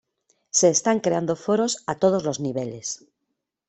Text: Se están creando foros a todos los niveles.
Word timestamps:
Se 0.57 0.67
están 0.75 0.97
creando 1.05 1.33
foros 1.45 1.73
a 1.91 1.93
todos 2.01 2.23
los 2.23 2.39
niveles. 2.39 2.87